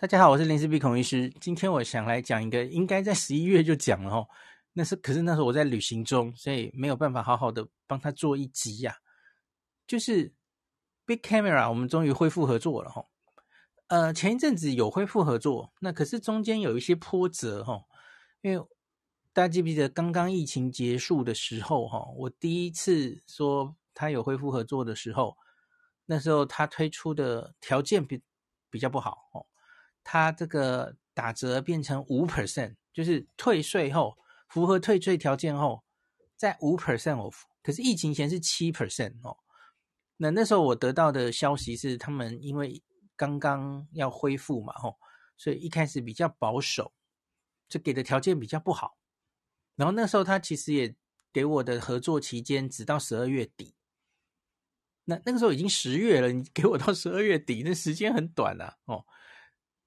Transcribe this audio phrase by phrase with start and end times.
[0.00, 1.28] 大家好，我是林氏璧孔医师。
[1.42, 4.26] 今天我想来讲一个，应该在十一月就讲了哦。
[4.72, 8.96] 那是可是那时候我在旅行中，所以没有办法好好的帮他做一集呀、
[9.86, 10.32] 就是
[11.04, 13.04] Big Camera，我们终于恢复合作了哈。
[13.88, 17.82] 呃，前一阵子有恢复合作，那可是中间有一些波折哈。
[18.40, 18.66] 因为
[19.34, 25.36] 大家记不记得刚刚疫情结束的时候哈，我第一次说他有恢复合作的时候，
[26.06, 28.22] 那时候他推出的条件比
[28.70, 29.44] 比较不好哦。
[30.02, 34.16] 它这个打折变成五 percent，就是退税后
[34.48, 35.84] 符合退税条件后
[36.36, 37.42] 再五 percent off。
[37.62, 39.36] 可是疫情前是七 percent 哦。
[40.16, 42.82] 那那时候我得到的消息是，他们因为
[43.16, 44.98] 刚刚要恢复嘛，吼，
[45.36, 46.92] 所以一开始比较保守，
[47.68, 48.96] 就给的条件比较不好。
[49.76, 50.94] 然后那时候他其实也
[51.32, 53.74] 给我的合作期间只到十二月底。
[55.04, 59.04] 那那个时候已经十月了，你给我到十二月底，那时间很短啊，哦。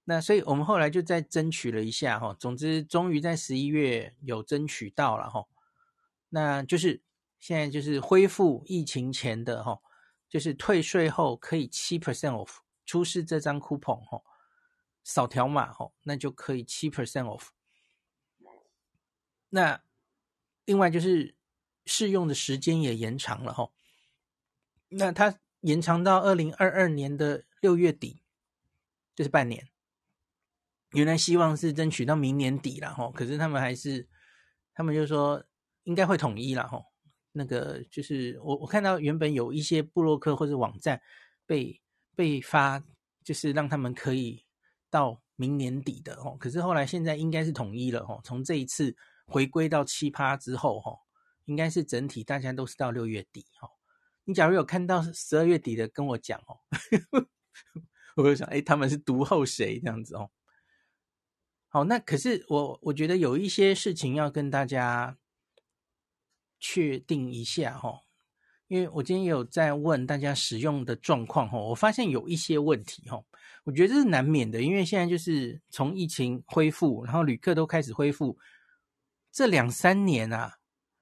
[0.06, 5.48] 那所以我们后来就再争取了一下哈，总之终于在十一月有争取到了哈，
[6.30, 7.02] 那就是
[7.40, 9.82] 现在就是恢复疫情前的哈，
[10.28, 14.22] 就是退税后可以七 percent off，出示这张 coupon 哈，
[15.04, 17.50] 扫条码哈，那就可以七 percent off。
[19.50, 19.82] 那
[20.66, 21.36] 另外就是
[21.86, 23.72] 适用的时间也延长了哈，
[24.90, 28.22] 那它延长到二零二二年的六月底，
[29.16, 29.70] 就是半年。
[30.94, 34.08] 原来希望是争取到明年底了哈，可是他们还是，
[34.74, 35.44] 他们就说
[35.84, 36.82] 应该会统一了哈。
[37.32, 41.02] 那个就是我我看到原本有一些部落客或者网站
[41.48, 41.82] 被
[42.16, 42.84] 被发，
[43.24, 44.46] 就是让他们可以
[44.92, 46.36] 到明年底的哈。
[46.40, 50.96] 可是后来现在应该是统一了哈，从这一次回归到七趴之后哈，
[51.46, 53.68] 应该是整体大家都是到六月底哈。
[54.26, 56.56] 你假如有看到十二月底的跟我讲哦，
[58.16, 60.30] 我就想哎，他们是独后谁这样子哦。
[61.76, 65.18] 好，那可是我我觉得有一些事情要跟大家
[66.60, 68.02] 确定一下哈，
[68.68, 73.24] 因为我今天有在问大家使用的状况哈，我发现有一些问题哈，
[73.64, 78.38] 我觉得这是难免的，因为现在就是从疫情恢复，然后旅客都开始恢复，
[79.32, 80.60] 这两三年啊，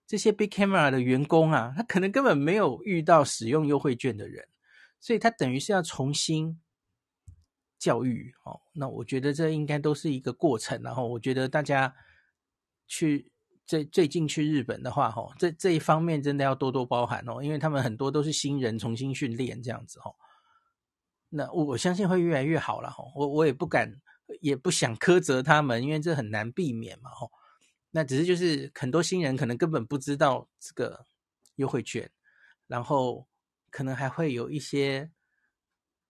[0.07, 4.47] 这些 Big Camera 的员工啊，他可能根本没有遇到使用优惠券的人，
[5.01, 6.61] 所以他等于是要重新。
[7.81, 10.79] 教育哦，那我觉得这应该都是一个过程。
[10.83, 11.91] 然后我觉得大家
[12.85, 13.31] 去
[13.65, 20.13] 最最近去日本的话，哈，这这一方面真的要多多包涵哦，因为他们很多都是新人重新训练这样子哈。
[21.29, 23.03] 那我相信会越来越好了哈。
[23.15, 23.91] 我我也不敢
[24.41, 27.27] 也不想苛责他们，因为这很难避免嘛哈。
[27.89, 31.07] 那只是就是很多新人可能根本不知道这个
[31.55, 32.11] 优惠券，
[32.67, 33.27] 然后
[33.71, 35.09] 可能还会有一些。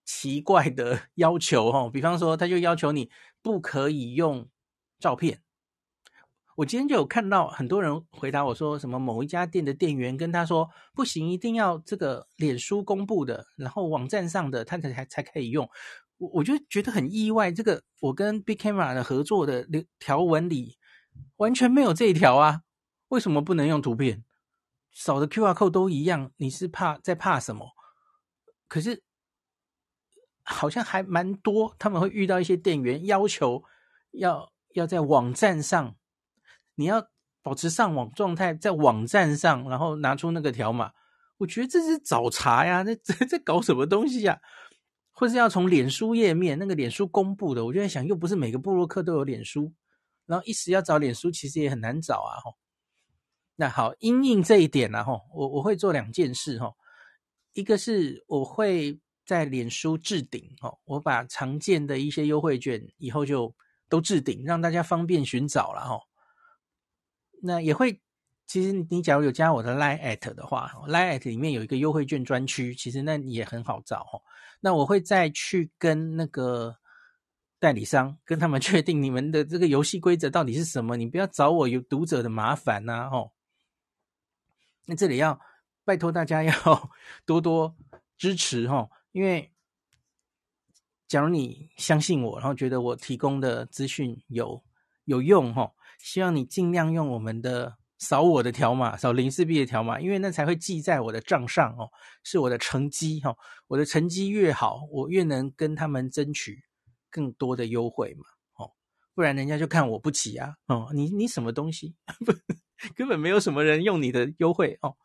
[0.03, 3.09] 奇怪的 要求哈，比方说，他就要求你
[3.41, 4.49] 不可以用
[4.99, 5.41] 照片。
[6.57, 15.67] 我今天就有看到很多人回答我说，什么某一家店的店员跟他说，不行，一定要这个脸书公布的，然后网站上的他才才才可以用。
[16.17, 19.65] 我我就觉得很意外，这个我跟 Big Camera 的合作的
[19.97, 20.77] 条文里
[21.37, 22.61] 完全没有这一条啊，
[23.07, 24.23] 为什么不能用图片？
[24.91, 27.71] 扫的 QR code 都一样，你是怕在怕什么？
[28.67, 29.03] 可是。
[30.51, 33.63] 好像还蛮多，他们会遇到一些店员要求
[34.11, 35.95] 要要在网站上，
[36.75, 37.07] 你要
[37.41, 40.91] 保持上网状态，在网站上，然后拿出那个条码。
[41.37, 44.39] 我觉得这是找茬呀， 这这这搞什么东西呀？
[45.11, 47.65] 或是要从脸书页面那个脸书公布的？
[47.65, 49.73] 我就在想，又不是每个部落客都有脸书，
[50.25, 52.37] 然后一时要找脸书，其实也很难找啊。
[52.43, 52.55] 吼，
[53.55, 56.75] 那好，因应这一点呢，吼，我我会做两件事，吼，
[57.53, 58.99] 一个是我会。
[59.25, 63.55] 在脸书置顶哦，我把常见的一些优惠券以后就
[63.87, 66.01] 都置顶，让大家方便寻找了哈。
[67.43, 67.99] 那也会，
[68.45, 74.21] 其实你假如有加我的 Line at 的话，Line at 里面有一个优惠券专区，其实那也很好找哈。
[74.59, 76.77] 那我会再去跟那个
[77.57, 83.31] 代理商跟他们 确定你们的这个游戏规则到底是什么，你不要找我有读者的麻烦呐哦。
[84.85, 85.39] 那这里要
[85.83, 86.53] 拜托大家要
[87.25, 87.75] 多多
[88.17, 88.89] 支持哈。
[89.11, 89.51] 因为，
[91.07, 94.63] 假如你相信我，然后觉得我提供的资讯有
[95.05, 101.91] 有用哈，希望你尽量用我们的扫我的条码，扫林氏璧的条码，因为那才会记在我的账上哦，
[102.23, 103.35] 是我的成绩哈，
[103.67, 106.63] 我的成绩越好，我越能跟他们争取
[107.09, 108.23] 更多的优惠嘛，
[108.53, 108.71] 哦，
[109.13, 111.95] 不然人家就看我不起啊，哦，你你什么东西，
[112.95, 114.95] 根本没有什么人用你的优惠哦，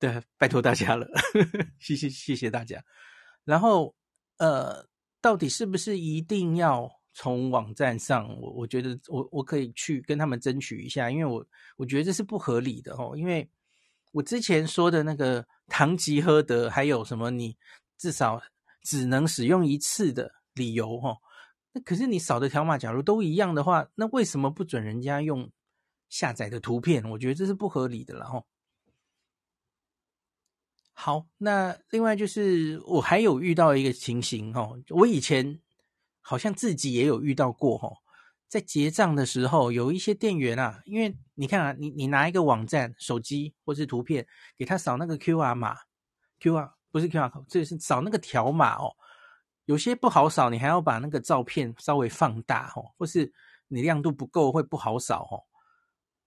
[0.00, 1.06] 对，拜托大家了，
[1.78, 2.82] 谢谢谢谢大家。
[3.44, 3.94] 然后，
[4.38, 4.86] 呃，
[5.20, 11.44] 到底是不是一定要从网站上，我我觉得我我可以去跟他们争取一下，因为我
[11.76, 13.48] 我觉得这是不合理的哦，因为
[14.12, 17.56] 我之前说的那个堂吉诃德，还有什么你
[17.98, 18.40] 至少
[18.82, 21.16] 只能使用一次的理由哦，
[21.72, 25.50] 那可是你扫的条码假如都一样的话，那为什么不准人家用
[26.08, 27.04] 下载的图片？
[27.10, 28.44] 我觉得这是不合理的了哦。
[31.02, 35.58] 好，那另外就是我还有遇到一个情形哦，我以前。
[36.22, 37.96] 好像自己也有遇到过吼，
[38.46, 44.24] 在结账的时候，有一些店员啊，因为你看啊，你你拿一个网站、手机或是图片，
[44.56, 45.74] 给他扫那个 QR 码
[46.38, 48.94] ，QR 不是 QR code，这是扫那个条码哦。
[49.64, 53.32] 有些不好扫，你还要把那个照片稍微放大哦，或是
[53.66, 55.42] 你亮度不够会不好扫哦。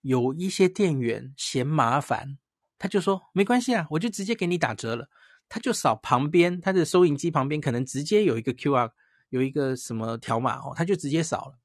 [0.01, 2.37] 有一些店员嫌麻烦，
[2.83, 5.07] 他就说没关系啊，我就直接给你打折了。
[5.47, 8.91] 他就扫旁边，他的收银机旁边可能直接有一个 QR。
[9.29, 11.57] 有一个什么条码哦，他就直接扫了，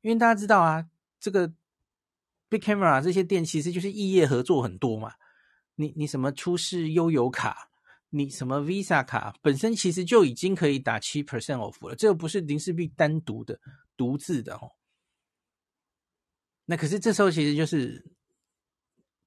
[0.00, 0.84] 因为大家知道啊，
[1.20, 1.52] 这个
[2.48, 5.12] Big Camera 这些店其实就是异业合作很多嘛。
[5.76, 7.70] 你你什么出示悠游卡，
[8.08, 13.60] 你什么 Visa 卡，本身其实就已经可以打七 percent off 了，这个不是林氏璧单独的
[13.96, 14.72] 独自的哦。
[16.64, 18.04] 那可是这时候其实就是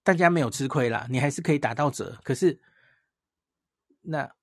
[0.03, 2.19] 大家没有吃亏啦，你还是可以打到折。
[2.23, 2.59] 可是
[4.01, 4.33] 那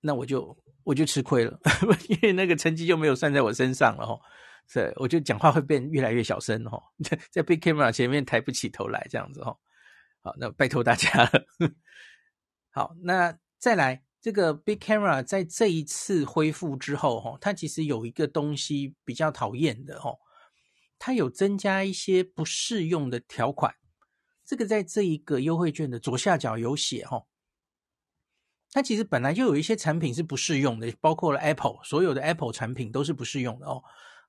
[0.00, 0.56] 那我就。
[0.86, 1.58] 我就吃亏了，
[2.10, 4.20] 因为那个成绩就没有算在我身上了哈，
[4.66, 9.58] 所以我就讲话会变越来越小声哈， 在在 Big Camera 前面抬不起头来这样子哈。
[10.20, 11.46] 好，那拜托大家了。
[12.68, 20.14] 好，那再来这个 Big Camera 在这一次恢复之后哈，它其实有一个东西比较讨厌的哈，
[20.98, 23.74] 它有增加一些不适用的条款，
[24.44, 27.26] 这个在这一个优惠券的左下角有写哈。
[28.70, 33.82] 它其实本来就有一些产品是不适用的，包括了 Apple，所有的 Apple 产品都是不适用的哦。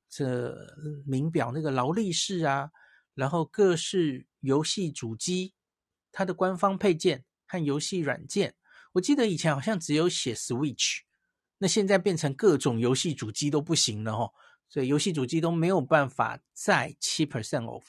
[0.08, 0.56] 这
[1.08, 2.70] 名表那个劳力士啊，
[3.16, 5.56] 然后各式游戏主机，
[6.12, 8.56] 它的官方配件和游戏软件，
[8.94, 11.00] 我记得以前好像只有写 Switch，
[11.58, 14.32] 那现在变成各种游戏主机都不行了哦，
[14.70, 17.84] 所以游戏主机都没有办法再七 percent off。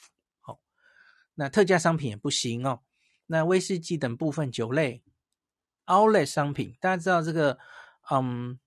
[1.37, 2.81] 那特价商品也不行哦。
[3.25, 5.03] 那威士忌等部分酒类。
[5.85, 7.57] Outlet 商品，大家知道这个，
[8.11, 8.59] 嗯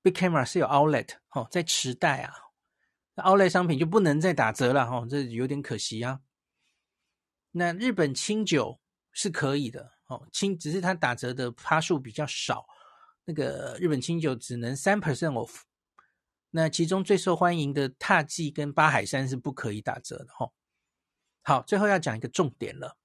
[0.00, 2.32] ，Big Camera 是有 Outlet 哦，在池袋啊
[3.16, 6.20] 那，Outlet 商品就不能再打折了哈，这有点可惜啊。
[7.50, 8.78] 那日本清酒
[9.10, 12.64] 是可以的哦，清只是它打折的趴数比较少，
[13.24, 15.62] 那个日本清酒只能三 percent off。
[16.50, 20.48] 那其中最受欢迎的獭祭跟八海山是不可以打折的哈。
[21.48, 22.96] 好，最后要讲一个重点了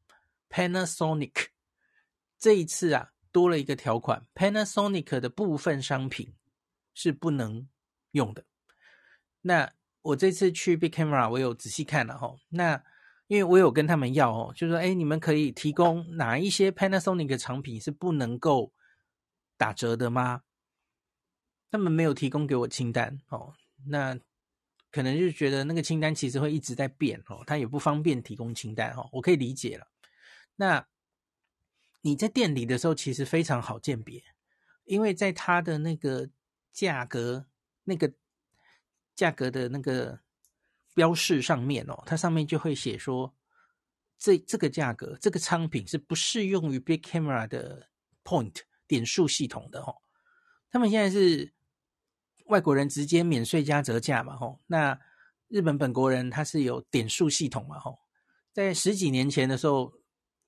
[0.49, 1.49] ，Panasonic
[2.39, 3.11] 这一次啊。
[3.31, 6.33] 多了一个条款，Panasonic 的部分商品
[6.93, 7.69] 是不能
[8.11, 8.43] 用的。
[9.41, 9.71] 那
[10.01, 12.35] 我这次去 Big Camera，我有仔细看了哈。
[12.49, 12.83] 那
[13.27, 18.73] 因为我有跟他们要哦，就说，哎，你们可以提供哪一些 Panasonic 的产品是不能够
[19.55, 20.41] 打折的吗？
[21.69, 23.53] 他们没有提供给我清单哦。
[23.88, 24.19] 那
[24.91, 29.09] 可能就觉得那个清单其实会一直在变哦，他也不方便提供清单哦。
[29.11, 29.88] 我可以理解了。
[30.55, 30.85] 那。
[32.03, 34.23] 你在店里的时候，其实非常好鉴别，
[34.85, 36.27] 因为在它的那个
[36.71, 37.45] 价格、
[37.83, 38.11] 那个
[39.13, 40.19] 价格的那个
[40.95, 43.36] 标示上面哦，它上面就会写说，
[44.17, 47.89] 这这个价格、这个商品是不适用于 Big Camera 的
[48.24, 50.01] Point 点数系统的哦。
[50.71, 51.53] 他们现在是
[52.50, 54.99] 外国人直接免税加折价嘛，吼，那
[55.49, 57.99] 日本本国人他是有点数系统嘛，吼，
[58.52, 59.92] 在十几年前的时候。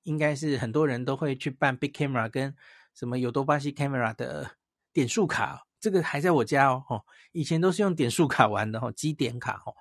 [0.04, 2.54] 应该是很多人都会去办 Big Camera 跟
[2.94, 4.52] 什么ヨドバシ Camera 的
[4.90, 7.04] 点数卡，这个还在我家哦。
[7.32, 9.74] 以前都是用点数卡玩的哦，积点卡哦。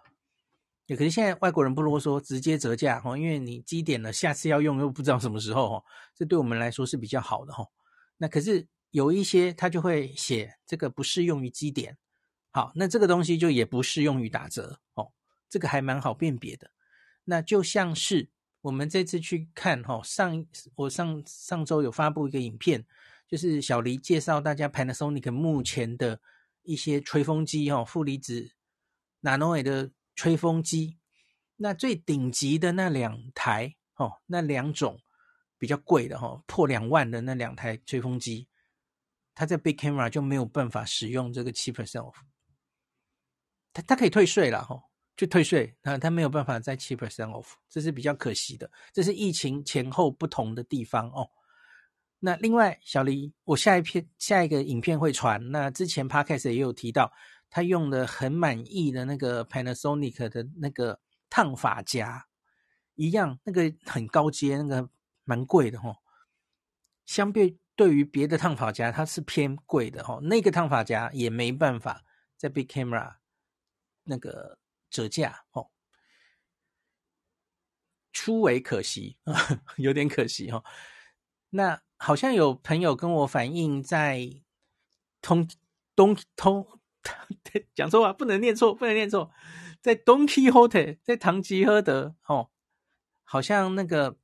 [0.87, 5.83] 也可是现在外国人不啰嗦，直接折价哦，因为你积点了，下次要用又不知道什么时候哦。
[6.13, 7.69] 这对我们来说是比较好的哦。
[8.17, 11.97] 那可是有一些他就会写这个不适用于积点，
[12.52, 15.10] 好，那这个东西就也不适用于打折哦。
[15.48, 16.70] 这个还蛮好辨别的。
[17.24, 18.30] 那就像是。
[18.62, 22.86] 我们这次去看哈，上我上上周有发布一个影片，
[23.26, 26.20] 就是小黎介绍大家 Panasonic 目前的
[26.62, 28.52] 一些吹风机哈，负离子
[29.20, 30.96] Nanoe 的吹风机。
[31.56, 35.00] 那最顶级的那两台哦，那两种
[35.58, 38.46] 比较贵的哈，破两万的那两台吹风机，
[39.34, 42.12] 它在 Big Camera 就没有办法使用这个七 percent，
[43.72, 44.82] 他他可以退税了哈。
[45.14, 48.68] 就退税，那他没有办法再七 percent off，这是比较可惜的。
[48.94, 51.28] 这是疫情前后不同的地方哦。
[52.20, 55.50] 那另外，小黎，我下一篇下一个影片会传。
[55.50, 57.12] 那之前 podcast 也有提到，
[57.50, 60.98] 他用的很满意的那个 Panasonic 的那个
[61.28, 62.26] 烫发夹，
[62.94, 64.88] 一样那个很高阶，那个
[65.24, 65.94] 蛮贵的齁。
[67.04, 70.20] 相对对于别的烫发夹，它是偏贵的齁。
[70.22, 72.02] 那个烫发夹也没办法
[72.38, 73.16] 在 Big Camera
[74.04, 74.58] 那个
[74.90, 75.68] 折价哦，
[78.12, 79.34] 初为可惜啊，
[79.78, 80.64] 有点可惜齁。
[81.50, 84.42] 那好像有朋友跟我反映，在
[85.20, 85.48] 通
[85.94, 86.66] 东通。
[87.74, 89.32] 讲错话，不能念错，不能念错。
[89.80, 92.50] 在 Don Quijote，在唐吉诃德哦，
[93.24, 94.16] 好像那个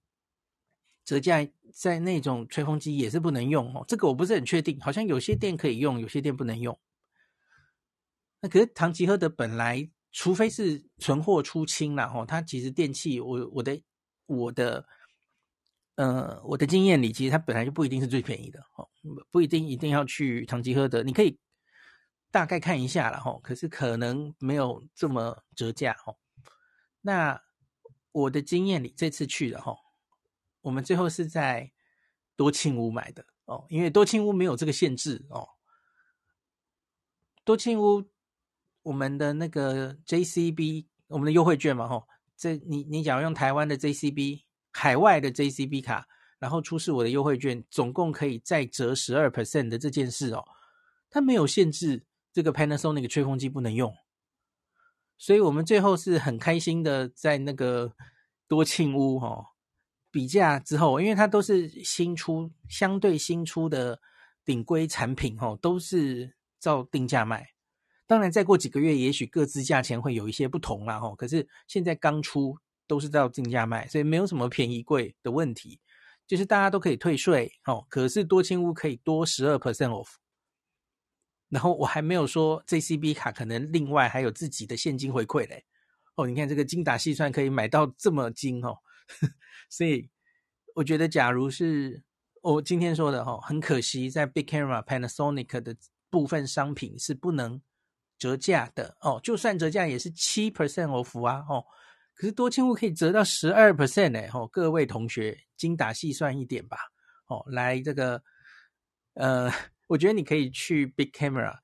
[1.05, 3.85] 折价在那种吹风机也是不能用哦。
[3.89, 6.79] 这个我不是很确定，好像有些店可以用，有些店不能用。
[8.41, 13.81] 那可是唐吉诃德本来，除非是存货出清了哦，它其实电器，我我的
[14.27, 14.87] 我的
[15.97, 18.89] 呃我的经验里，其实它本来就不一定是最便宜的哦，
[19.31, 21.39] 不一定一定要去唐吉诃德，你可以。
[22.31, 26.15] 大概看一下了哈，可是可能没有这么折价哈。
[27.01, 27.41] 那
[28.13, 29.75] 我的经验里，这次去的哈，
[30.61, 31.73] 我们最后是在
[32.37, 35.49] 多庆屋买的哦，因为多庆屋没有这个限制哦。
[37.45, 38.05] 多庆屋
[38.89, 46.07] 我们的那个 JCB，我们的优惠券嘛吼，这你你假如用台湾的 JCB，海外的 JCB 卡，
[46.39, 50.43] 然后出示我的优惠券，总共可以再折十二 percent 的这件事哦，
[51.11, 52.05] 它没有限制。
[52.31, 53.93] 这个 Panasonic 吹风机不能用，
[55.17, 57.93] 所以我们最后是很开心的，在那个
[58.47, 59.45] 多庆屋哈
[60.11, 64.01] 比价之后，因为它都是新出、相对新出的
[64.45, 67.49] 顶规产品哦，都是照定价卖。
[68.09, 71.15] 当然，再过几个月，也许各自价钱会有一些不同啦哈。
[71.15, 75.79] 可是现在刚出，都是照定价卖，所以没有什么便宜贵的问题，
[76.27, 77.87] 就是大家都可以退税哦。
[77.91, 80.15] 可是多清屋可以多十二 percent off。
[81.51, 85.67] 然后我还没有说 JCB 卡可能另外还有自己的现金回馈嘞，
[86.15, 88.79] 哦，你看这个精打细算可以买到这么精哦，
[89.69, 90.11] 所以
[90.75, 92.03] 我觉得假如是
[92.41, 95.77] 我今天说的哈，很可惜在 Big Camera Panasonic 的
[96.09, 97.61] 部分商品是不能
[98.19, 101.65] 折价的哦，就算折价也是七 percent of 啊哦，
[102.15, 106.77] 可是多庆屋可以折到十二 percent 哎哦，各位同学精打细算一点吧
[107.29, 108.23] 哦，来这个
[109.15, 109.53] 呃。
[109.89, 111.61] 我觉得你可以去 Big Camera，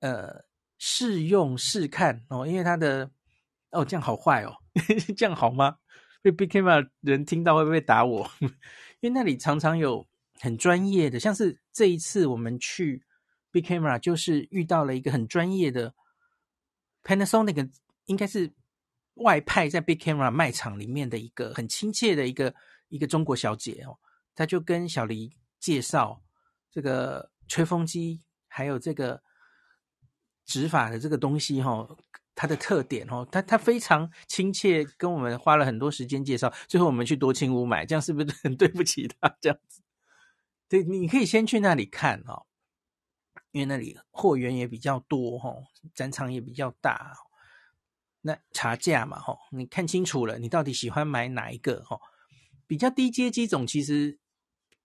[0.00, 0.44] 呃，
[0.76, 3.10] 试用试看哦，因为它的
[3.70, 4.52] 哦这样好坏哦，
[5.16, 5.78] 这样好吗？
[6.20, 8.30] 被 Big Camera 人听到会不会打我？
[9.00, 10.06] 因为那里常常有
[10.38, 13.02] 很专业的，像是这一次我们去
[13.54, 15.94] Big Camera，就是遇到了一个很专业的
[17.04, 17.70] Panasonic，
[18.06, 18.52] 应该是
[19.14, 22.52] 外派在 Big Camera 卖场里面的一个很亲切的一个
[22.88, 23.98] 一个中国小姐哦，
[24.34, 26.20] 她就跟小黎介绍。
[26.72, 29.22] 这个吹风机还有这个
[30.44, 31.86] 执法的这个东西哈，
[32.34, 36.52] 它的特点哦，它它非常亲切，跟我们花了很多时间介绍。
[36.66, 39.36] 最后我们去多庆屋买，这样是不是很 对不起她？
[39.40, 39.82] 这样子，
[40.68, 42.44] 对，你可以先去那里看哦，
[43.54, 45.54] 因为那里货源也比较多哈，
[45.94, 47.16] 展场也比较大。
[48.20, 52.00] 那查价嘛哈，你看清楚了，你到底喜欢买哪一个哈？
[52.66, 54.18] 比较低阶机种其实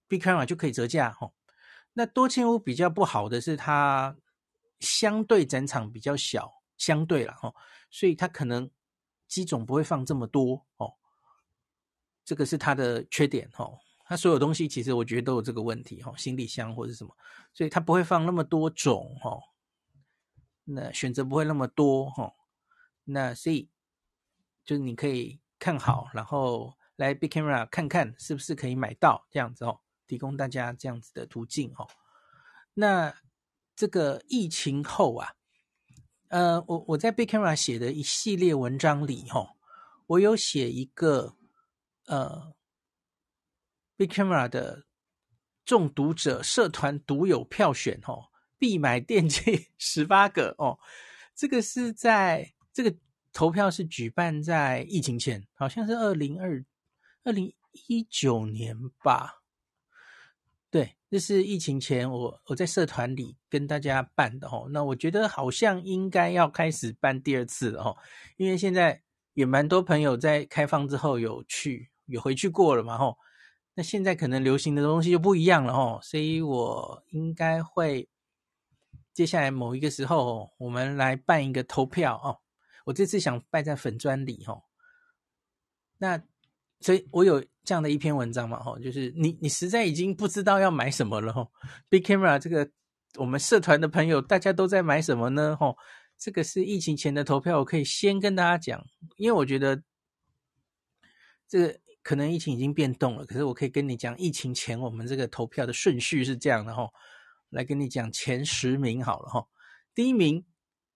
[0.08, 1.32] b i c a m 就可以折价哈。
[1.94, 4.16] 那多庆屋比较不好的是，它
[4.80, 7.56] 相对展场比较小，相对了哦，
[7.90, 8.70] 所以它可能
[9.28, 10.94] 机种不会放这么多哦，
[12.24, 13.80] 这个是它的缺点哦。
[14.10, 17.16] 它所有东西其实我觉得都有这个问题哈，行李箱或者什么，
[17.54, 19.40] 所以它不会放那么多种哈，
[20.64, 22.34] 那选择不会那么多哈，
[23.04, 23.70] 那所以
[24.66, 29.80] 就是你可以看好，然后来 Big Camera 看看是不是可以买到这样子哦。
[30.08, 31.88] 提供大家这样子的途径哦。
[32.74, 33.14] 那
[33.76, 35.36] 这个疫情后啊，
[36.30, 39.54] 呃，我我在 Big Camera 写的一系列文章里哈，
[40.08, 41.36] 我有写一个
[42.08, 42.56] 呃
[44.00, 44.86] Big Camera 的
[45.66, 50.80] 中毒者社团独有票选哦，必买电器十八个哦。
[51.36, 52.96] 这个是在这个
[53.34, 56.64] 投票是举办在疫情前，好像是二零二
[57.26, 57.54] 二零
[57.90, 59.42] 一九年吧。
[60.72, 64.70] 对，这是疫情前我我在社团里跟大家办的哦。
[64.72, 67.98] 那我觉得好像应该要开始办第二次了哦，
[68.38, 69.04] 因为现在
[69.34, 73.18] 也蛮多朋友在开放之后有去有回去过了嘛吼。
[73.76, 78.10] 那现在可能流行的东西就不一样了哦，所以我应该会
[79.14, 82.40] 接下来某一个时候我们来办一个投票哦。
[82.86, 84.64] 我这次想办在粉砖里哦。
[85.98, 86.22] 那
[86.82, 87.44] 所以我有。
[87.66, 91.52] 这样的一篇文章嘛，吼，就是你你实在已经不知道要买什么了，吼
[91.88, 92.68] ，Big Camera 这个
[93.18, 95.56] 我们社团的朋友大家都在买什么呢？
[95.56, 95.78] 吼，
[96.18, 98.84] 这个是疫情前的投票，我可以先跟大家讲，
[99.18, 99.84] 因为我觉得
[101.48, 106.90] 这个可能疫情已经变动了，可是我可以跟你讲，疫情前我们这个投票的顺序是这样的吼，
[107.50, 109.48] 来跟你讲前十名好了吼，
[109.94, 110.46] 第一名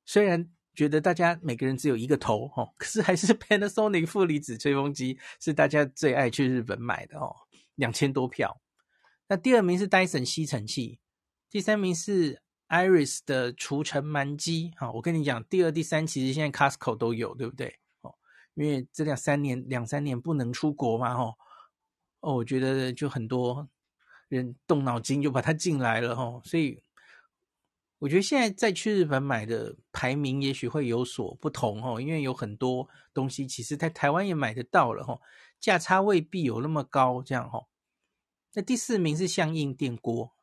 [0.05, 0.49] 虽然。
[0.75, 7.31] 觉得大家每个人只有一个头哦，可是还是 Panasonic 负离子吹风机是大家最爱去日本买的哦，
[7.75, 8.59] 两千多票。
[9.27, 10.99] 那第二名是 Dyson 吸尘器，
[11.47, 14.71] 第三名是 Iris 的除尘螨机。
[14.75, 17.77] 好，我跟你讲，第二、第三其实现在 Costco 都有，对不对？
[18.55, 21.35] 因为这两三年、两三年不能出国嘛，哦，
[22.19, 23.67] 哦，我觉得就很多
[24.29, 26.81] 人动脑筋就把它进来了，哦，所以。
[27.99, 35.21] 我觉得现在再去日本买的排名也许会有所不同哦，因为有很多东西其实在台湾也买得到了哈，
[35.57, 37.65] 价差未必有那么高这样哈。
[38.55, 40.33] 那第四名是象印电锅，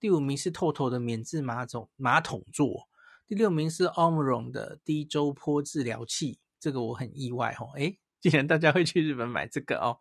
[0.00, 2.88] 第五名是 TOTO 的免治马桶马桶座，
[3.26, 9.98] 第六名是 Omron 的低周波治疗器，这个我很意外哈，诶，竟然大家会去日本买这个哦，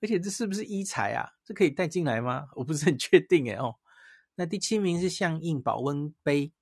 [0.00, 1.30] 而且这是不是医材啊？
[1.44, 2.48] 这可以带进来吗？
[2.56, 3.76] 我不是很确定诶哦。
[4.34, 6.52] 那第七名是象印保温杯，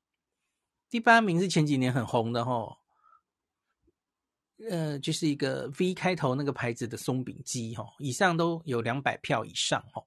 [0.90, 2.76] 第八名是前几年很红的齁，
[4.68, 10.04] 呃，就是一个 V 开头那个牌子的松饼机齁，以上都有两百票以上齁。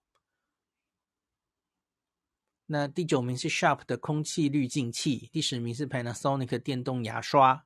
[2.67, 7.65] 那第九名是 Sharp 的空气滤净器，第十名是 Panasonic 电动牙刷。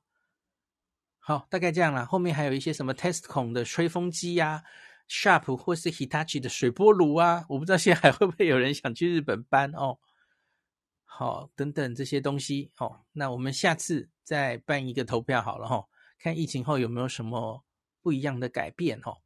[1.27, 4.63] 好，大概这样啦，后面还有一些什么 Testcon 的吹风机呀、
[5.09, 9.97] Sharp 或是 Hitachi 的水波炉啊，我不知道现在还会不会有人想去日本搬哦。
[11.03, 15.87] 好，等等这些东西哦，那我们下次再办一个投票好了哈、哦，
[16.19, 17.63] 看疫情后有没有什么
[18.03, 19.17] 不一样的改变哈、哦。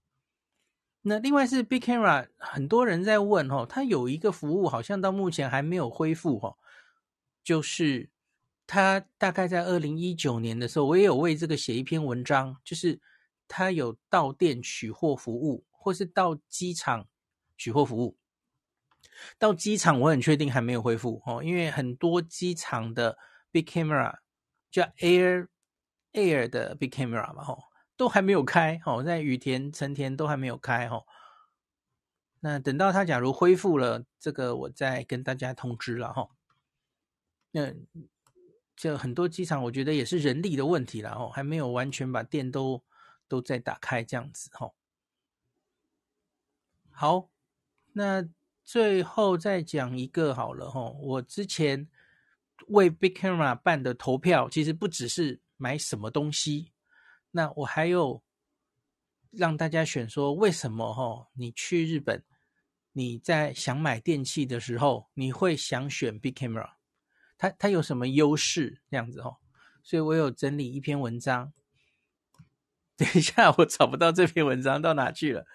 [1.01, 6.56] 那另外是 Big Camera，很多人在问哦，它有一个服务好像到目前还没有恢复哈、哦，
[7.44, 8.10] 就是
[8.70, 13.02] 他大概在二零一九年的时候，我也有为这个写一篇文章，就是
[13.48, 15.66] 他有到店取货服务。
[15.82, 17.08] 或是到机场
[17.58, 18.18] 取货服务，
[19.38, 23.18] 到机场我很确定还没有恢复哦，因为很多机场的
[23.50, 24.18] Big Camera
[24.70, 25.48] 叫 Air
[26.12, 27.64] Air 的 Big Camera 嘛，吼，
[27.96, 31.05] 都还没有开哦，在羽田、成田都还没有开哦。
[32.42, 36.27] 那等到他假如恢复了，这个我再跟大家通知了哈。
[37.51, 37.74] 那
[38.79, 42.81] 这很多机场我觉得也是人力的问题了哦，还没有完全把店都
[43.27, 44.72] 都再打开这样子哈。
[46.89, 47.29] 好，
[47.92, 48.25] 那
[48.63, 50.92] 最后再讲一个好了哈。
[50.92, 51.89] 我之前
[52.70, 56.72] 为 Big Camera 办的投票，其实不只是买什么东西，
[57.31, 58.24] 那我还有
[59.31, 61.27] 让大家选说，为什么哈？
[61.33, 62.24] 你去日本，
[62.94, 66.78] 你在想买电器的时候，你会想选 Big Camera？
[67.40, 68.82] 它它有什么优势？
[68.92, 69.38] 这样子哦，
[69.82, 71.54] 所以我有整理一篇文章。
[72.98, 75.48] 等一下，我找不到这篇文章到哪去了。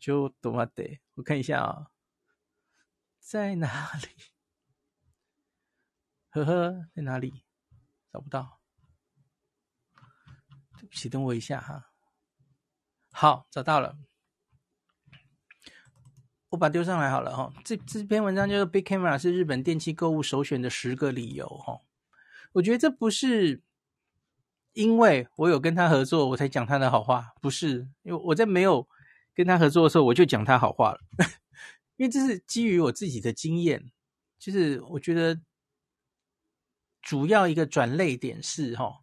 [0.00, 1.90] 就多么得，我看一下啊、
[3.20, 4.08] 在哪里？
[6.30, 7.44] 呵呵，在哪里？
[8.12, 8.60] 找不到。
[10.78, 11.92] 对不起，等我一下哈。
[13.12, 13.98] 好，找到了。
[16.50, 17.52] 我把它丢上来好了哈。
[17.64, 21.80] 这这篇文章就是 Big Camera 是日本电器购物首选的十个理由哈。
[22.52, 23.62] 我觉得这不是
[24.74, 28.86] 因为我有跟他合作我才讲他的好话，不是，因为我在没有。
[29.32, 31.00] 跟他合作的时候，我就讲他好话了，
[31.96, 33.90] 因为这是基于我自己的经验。
[34.38, 35.40] 就是我觉得
[37.00, 39.00] 主要一个转捩点是哈，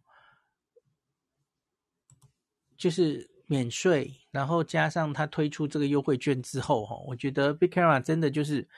[2.76, 8.68] 就是免税，然后加上他推出这个优惠券之后哈，我觉得 Big Camera 真的就是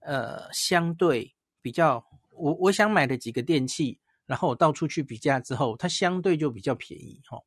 [0.00, 7.42] 呃相对比较，我我想买的几个电器，然后我到处去比价之后，它相对就比较便宜哈。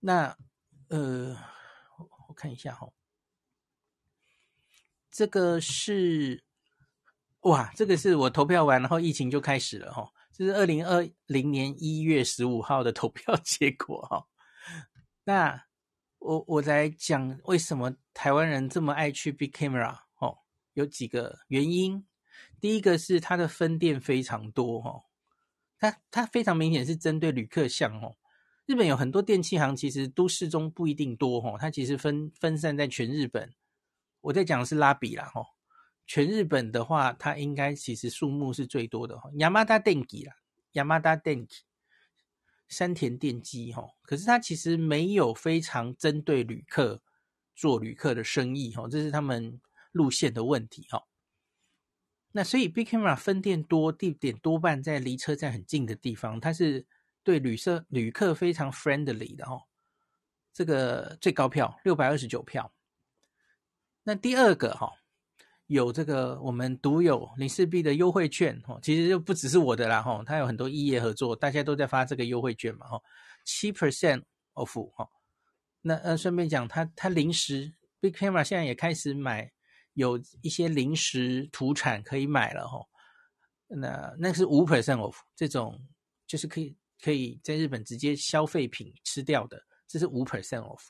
[0.00, 0.36] 那
[0.88, 1.38] 呃。
[2.28, 2.90] 我看一下哈，
[5.10, 6.42] 这个是
[7.40, 10.10] 哇，这个是我投票完，然后疫情就开始了哈。
[10.32, 14.26] 这是二零二零年一月十五号的投票结果哈。
[15.23, 15.65] 那
[16.19, 20.37] 我我来讲为什么台湾人这么爱去 Big Camera 哦，
[20.73, 22.05] 有几个原因。
[22.59, 25.03] 第一个是它的分店非常多哈，
[25.79, 28.15] 它它非常明显是针对旅客向哦。
[28.65, 33.53] 日本有很多电器行，其实都市中不一定多哈，它其实分分散在全日本。
[34.21, 35.45] 我在讲的是拉比啦哈，
[36.05, 39.29] 全日本的话，它应该其实数目是最多的哈。
[39.33, 40.33] ヤマダ电机啦，
[40.73, 41.61] ヤマダ电机，
[42.72, 47.02] 山田电机哈，可是它其实没有非常针对旅客
[47.54, 49.60] 做旅客的生意哈，这是他们
[49.92, 51.06] 路线的问题哈。
[52.32, 56.86] 那所以 Big Camera 分店多，地点多半在离车站很近的地方，它是
[57.22, 59.64] 对旅社旅客非常 friendly 的哦。
[60.54, 62.72] 这个最高票六百二十九票。
[64.04, 64.92] 那第二个哈、哦，
[65.72, 73.00] 有这个我们独有林氏璧的优惠券哦，其实就不只是我的啦哈、它有很多异业合作，大家都在发这个优惠券嘛哈，
[73.44, 74.22] 七 percent
[74.54, 75.08] off 哈。
[75.80, 79.50] 那呃，顺便讲，它它零食 Big Camera 现在也开始买，
[79.94, 82.86] 有一些零食土产可以买了哈、
[83.68, 85.80] 那那是五 percent off，这种
[86.26, 90.82] 就是可以可以在日本直接消费品吃掉的，这是五 percent off。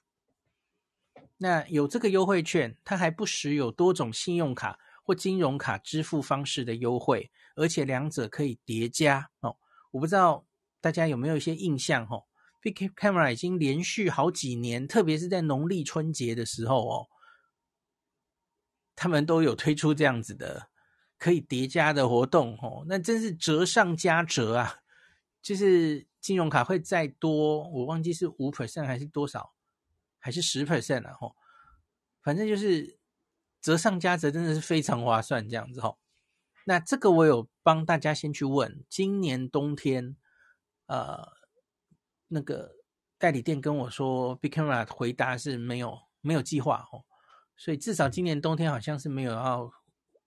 [1.42, 9.56] 那有这个优惠券，它还不时有多种信用卡或金融卡支付方式的优惠，而且两者可以叠加哦。
[9.90, 10.46] 我不知道
[10.80, 12.22] 大家有没有一些印象哦
[12.60, 17.08] ，Big Camera 已经连续好几年，特别是在农历春节的时候哦，
[18.94, 20.68] 他们都有推出这样子的
[21.18, 22.84] 可以叠加的活动哦。
[22.86, 24.76] 那真是折上加折啊！
[25.42, 29.52] 就是金融卡会再多，我忘记是五 percent 还是多少。
[30.24, 31.34] 还是十 percent 啊，吼，
[32.22, 33.00] 反正就是
[33.60, 35.98] 折上加折，真的是非常划算这样子吼。
[36.64, 40.16] 那这个我有帮大家先去问，今年冬天，
[40.86, 41.28] 呃，
[42.28, 42.76] 那个
[43.18, 47.04] 代理店跟我说，Big Camera 回答是没有没有计划哦，
[47.56, 49.72] 所以至少今年冬天好像是没有要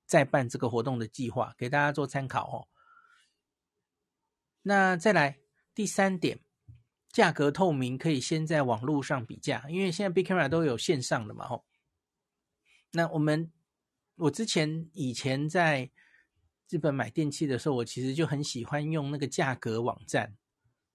[0.06, 2.68] 再办这个活动的计划，给大家做参考哦。
[4.62, 5.40] 那再来
[5.74, 6.45] 第三点。
[7.16, 11.64] 价格透明，可以先在网络上比价，因为现在 Big Camera 都有线上的嘛，吼。
[12.92, 13.50] 那我们
[14.18, 15.90] 我之前以前在
[16.68, 20.36] 日本买电器的时候，我其实就很喜欢用那个价格网站，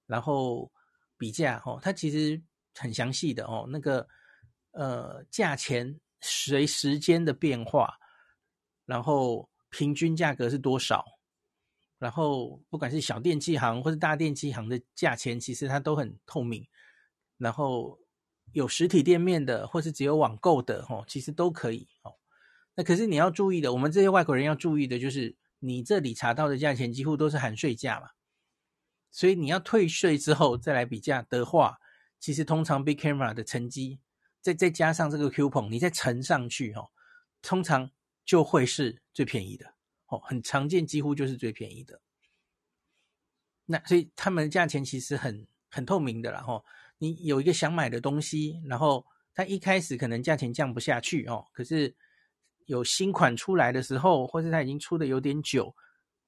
[0.06, 0.70] 然后
[1.16, 2.38] 比价，吼，它其实
[2.74, 4.06] 很详细的哦，那个
[4.72, 7.98] 呃价钱随时间的变化，
[8.84, 11.02] 然后平均价格是多少。
[12.00, 16.66] 然后，不管是小电器行或是大电器行的价钱，其实它都很透明。
[17.36, 17.98] 然后
[18.52, 21.86] 有实体店面的，或是只有网购的，哦，其实都可以。
[22.02, 22.16] 哦，
[22.74, 28.08] 那可是你要注意的，我们这些外国人要注意的就是，你这里查到的价钱几乎都是含税价嘛。
[29.10, 31.78] 所以你要退税之后再来比价的话，
[32.18, 34.00] 其实通常 Big Camera 的成绩，
[34.40, 36.88] 再再加上这个 coupon，你再乘上去，哦，
[37.42, 37.90] 通常
[38.24, 39.74] 就会是最便宜的。
[40.10, 42.00] 哦，很常见，几乎就是最便宜的。
[43.64, 46.40] 那所以他们的价钱其实很很透明的啦。
[46.40, 46.64] 吼，
[46.98, 51.94] 你有一个想买的东西，然后它一开始可能价钱降不下去哦，可是
[52.66, 55.72] 有新款出来的时候，或是它已经出的有点久，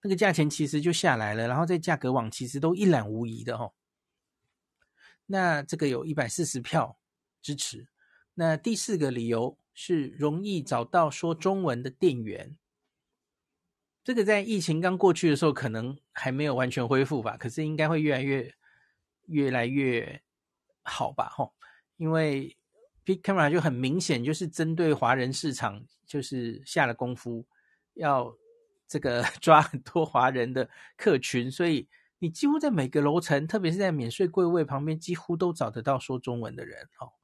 [0.01, 3.75] 那个价钱其实就下来了，然后在价格网其实都一览无遗的吼。
[5.27, 6.97] 那这个有一百四十票
[7.41, 7.89] 支持。
[8.35, 12.57] 那第四个理由是容易找到说中文的店员。
[14.05, 18.53] 这个在疫情刚过去的时候，可能还没有完全恢复吧，可是应该会越来越
[19.27, 20.21] 越来越
[20.83, 21.55] 好吧，吼，
[21.97, 22.57] 因为
[23.05, 27.47] Big Camera 就很明显就是针对华人市场，就是下了功夫，
[27.95, 28.37] 要
[28.89, 31.89] 这个 抓很多华人的客群，所以
[32.19, 37.22] 你几乎在每个楼层，特别是在免税柜位旁边，几乎都找得到说中文的人，哦。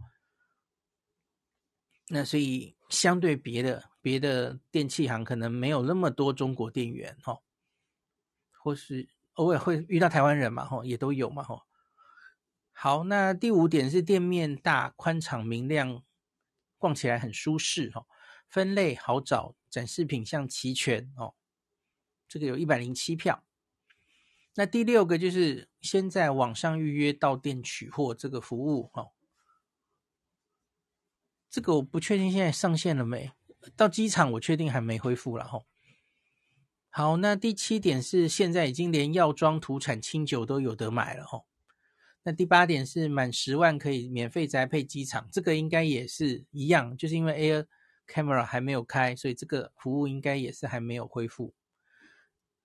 [2.11, 7.41] 那所以相对别的别的电器行可能没有那么多中国店员哈，
[8.63, 11.67] 或是偶尔会遇到台湾人嘛哈，也都有嘛哈。
[12.73, 16.03] 好，那第五点是店面大、宽敞、明亮，
[16.79, 18.07] 逛起来很舒适哈，
[18.49, 21.35] 分类好找，展示品项齐全哦。
[22.27, 23.45] 这个有一百零七票。
[24.55, 29.09] 那第六个就是先在网上预约到店取货这个服务哈。
[31.51, 33.33] 这个我不确定现在上线了没，
[33.75, 35.61] 到机场我确定还没恢复了哈。
[36.91, 41.45] 好，那第七点是现在已经连药妆、土产、清酒都有得买了哦。
[42.25, 47.67] 那第八点是满十万可以免费宅配机场，这个应该也是一样，就是因为 Air
[48.07, 51.55] Camera 还没有开，所以这个服务应该也是还没有恢复。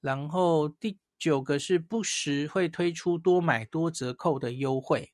[0.01, 5.12] 然后第九个是不时会推出多买多折扣的优惠。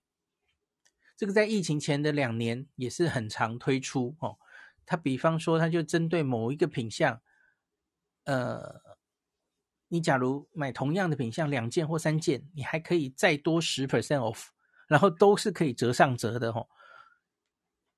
[1.20, 4.38] 这个在疫情前的两年也是很常推出哦。
[4.86, 7.22] 他比方说，他就针对某一个品项，
[8.24, 8.82] 呃，
[9.90, 14.46] 你假如买同样的品项两件或三件，你还可以再多十 percent off，
[14.88, 16.70] 然后都是可以折上折的哦。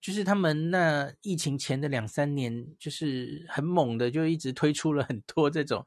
[0.02, 5.86] 就是他们那疫情前的两三年，就是很猛的，就一直推出了很多这种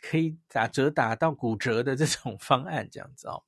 [0.00, 3.44] 可以打折打到骨折的这种方案，这样子哦。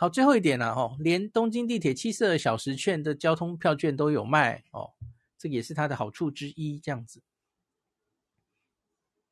[0.00, 4.92] 好，最后一点了哦，连东京地铁七十二小时券的交通票券都有卖哦，
[5.36, 6.78] 这也是它的好处之一。
[6.78, 7.20] 这样子，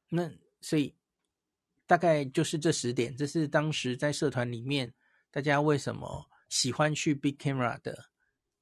[0.08, 0.28] 那
[0.60, 0.96] 所以
[1.86, 4.92] 大概就是这十点，这是当时在社团里面
[5.30, 8.06] 大家为什么喜欢去 Big Camera 的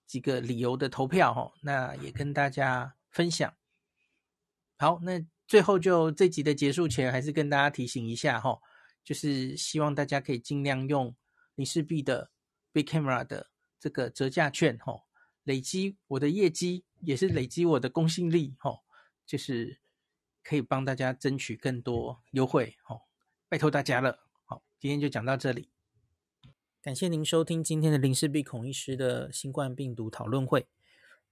[0.06, 1.54] 几个理由的投票哈。
[1.62, 3.50] 那也跟大家分享。
[4.76, 8.60] 好，那最后就这集的结束前，还是跟大家提醒一下哈，
[9.02, 11.16] 就是希望大家可以尽量用
[11.54, 12.30] 林氏璧的
[12.72, 15.04] Big Camera 的这个折价券哈，
[15.44, 18.80] 累积我的业绩，也是累积我的公信力哈，
[19.26, 19.78] 就是
[20.42, 23.00] 可以帮大家争取更多优惠哈，
[23.48, 24.20] 拜托大家了。
[24.44, 25.70] 好，今天就讲到这里，
[26.82, 30.66] 感谢您收听今天的林氏璧孔医师的新冠病毒讨论会。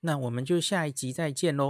[0.00, 1.64] 那我们就下一集再见喽。